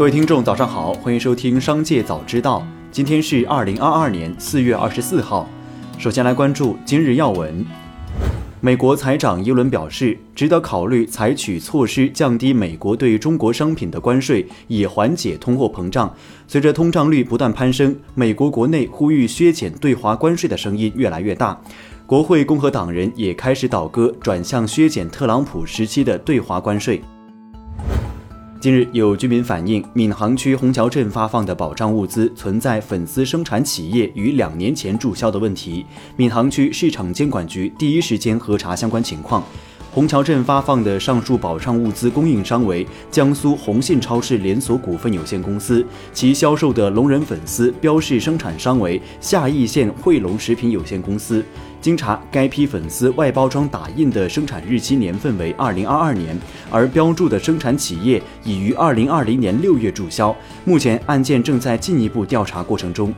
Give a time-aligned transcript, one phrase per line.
[0.00, 2.60] 各位听众，早上好，欢迎收听《商界早知道》。
[2.90, 5.46] 今天是二零二二年四月二十四号。
[5.98, 7.62] 首先来关注今日要闻。
[8.62, 16.10] 美国财长耶伦表示，值得考虑采取措施降低美国对中国商品的关税，以缓解通货膨胀。
[16.48, 21.60] 随着通胀率不断攀升，美国国内呼吁削减对华关税的声音越来越大。
[22.06, 27.02] 国会共和党人也开始倒戈，转向削减特朗普时期的对华关税。
[28.60, 35.86] 近日，有居民反映，闵行区虹桥镇发放的保障物资存在粉丝生产企业于两年前注销的问题。
[36.18, 39.42] 闵行区市场监管局第一时间核查相关情况。
[39.92, 51.44] 虹桥镇发放的上述保障物资供应商为江苏红信超市连锁股份有限公司，其销售的龙人粉丝标示生产商为夏邑县汇龙食品有限公司。
[51.80, 56.38] 经查，该批粉丝外包装打印的生产日期年份为二零二二年，
[56.70, 60.34] 而标注的生产企业已于二零二零年六月注销。
[60.64, 63.12] 目前案件正在进一步调查过程中。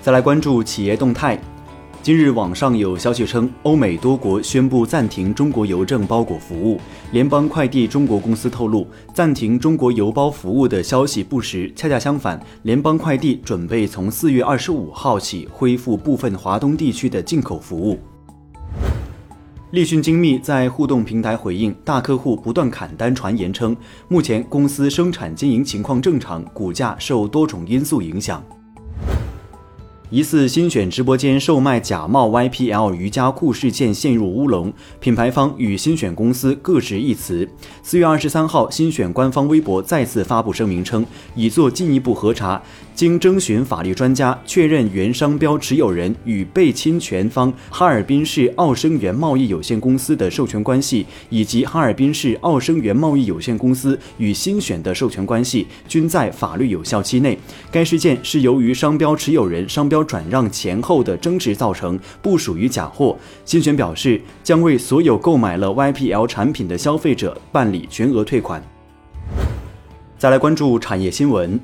[0.00, 1.38] 再来关注企业动态。
[2.02, 6.80] 今日网上有消息称，欧美多国宣布暂停中国邮政包裹服务。
[7.12, 17.98] 联邦快递中国公司透露，暂停中国邮包服务的消息不实，恰恰相反，联邦快递准备从四月二十五号起恢复部分华东地区的进口服务。
[19.72, 23.76] 立讯精密在互动平台回应大客户不断砍单传言称，
[24.08, 28.42] 目前公司生产经营情况正常，股价受多种因素影响。
[30.10, 37.48] 疑似新选直播间售卖假冒 YPL 瑜伽裤事件陷入乌龙，品牌方与新选公司各执一词。
[37.84, 42.60] 四月二十三号，新选官方微博再次发布声明称，已做进一步核查。
[42.92, 57.38] 经征询法律专家确认，原商标持有人与被侵权方哈尔滨市奥生源贸易有限公司的授权关系，以及哈尔滨市奥生源贸易有限公司与新选的授权关系均在法律有效期内。
[57.70, 63.16] 该事件是由于商标持有人商标转让前后的争执造成，不属于假货。
[63.44, 68.62] 新选表示，将为所有购买了 YPL 产品的消费者办理全额退款。
[70.18, 71.58] 再来关注产业新闻。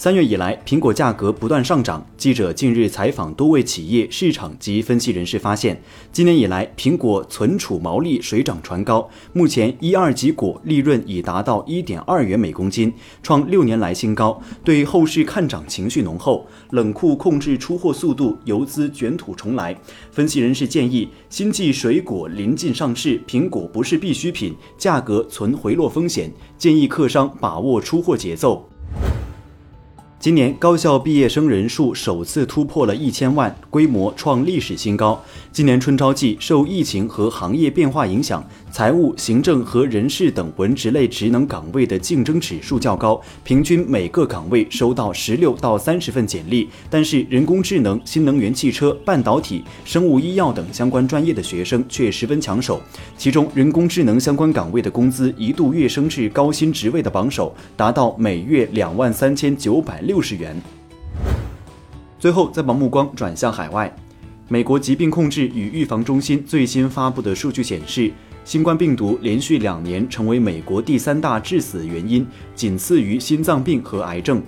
[0.00, 2.06] 三月以来，苹果价格不断上涨。
[2.16, 5.82] 记者近日采访多位企业、市场及分析人士，发现
[6.12, 12.94] 今年以来，苹果存储毛利水涨船高，目前一二级果利润已达到一点二元每公斤，
[13.24, 14.40] 创六年来新高。
[14.62, 19.76] 对后市看涨情绪浓厚，冷库控制出货速度，游资卷土重来。
[20.12, 28.64] 分析人士建议，新季水果临近上市，苹果不是必需品，价格存回落风险，建议客商把握出货节奏。
[30.20, 35.22] 今年高校毕业生人数首次突破了一千万，规模创历史新高。
[35.52, 46.68] 今年春招季受疫情和行业变化影响，财务、行政和人事等文职类职能岗位的竞争指数较高，平均每个岗位收到十六到三十份简历。
[46.90, 52.82] 但是，人工智能、新能源汽车、半导体、生物医药等相关专业的学生却十分抢手。
[53.16, 60.17] 其中，人工智能相关岗位的工资一度跃升至高薪职位的榜首，达到每月两万三千九百六。
[60.18, 60.60] 六十元。
[62.18, 63.94] 最后，再把目光转向海外，
[64.48, 68.10] 美国疾病控制与预防中心最新发布的数据显示，
[68.44, 72.26] 新冠病毒连续两年成为美国第三大致死原因，
[72.56, 74.42] 仅次于心脏病和癌症。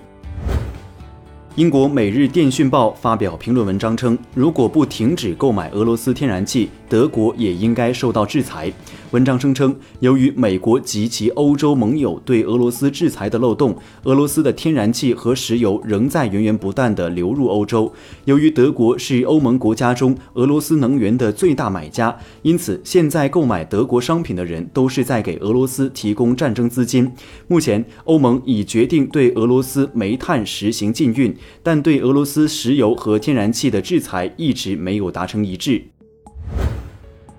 [1.57, 8.71] 英国《每日电讯报》发表评论文章称，如果不停止购买俄罗斯天然气，德国也应该受到制裁。
[9.11, 17.91] 文章声称，由于美国及其欧洲盟友对俄罗斯制裁的漏洞，俄罗斯的天然气和石油仍在源源不断地流入欧洲。
[18.23, 27.11] 由于德国是欧盟国家中俄罗斯能源的最大买家，因此现在购买德国商品的人都是在给俄罗斯提供战争资金。
[27.49, 31.35] 目前，欧盟已决定对俄罗斯煤炭实行禁运。
[31.63, 35.83] 但对俄罗斯石油和天然气的制裁一直没有达成一致。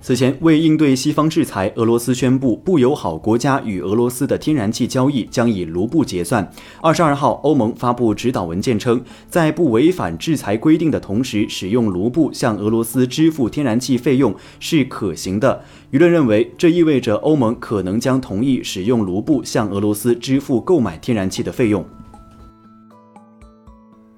[0.05, 6.51] 此前，为应对西方制裁，俄罗斯宣布不友好国家与俄罗斯的天然气交易将以卢布结算。
[6.81, 9.01] 二十二号，欧盟发布指导文件称，
[9.31, 15.63] 在不违反制裁规定的同时，使用卢布向俄罗斯支付天然气费用是可行的。
[15.93, 21.87] 舆论认为，这意味着欧盟可能将同意使用卢布向俄罗斯支付购买天然气的费用。